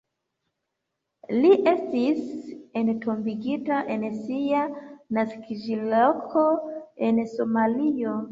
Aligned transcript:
Li 1.41 1.49
estis 1.71 2.21
entombigita 2.81 3.81
en 3.95 4.07
sia 4.15 4.63
naskiĝloko 5.19 6.47
en 7.11 7.21
Somalio. 7.37 8.17